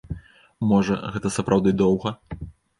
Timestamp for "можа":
0.71-0.97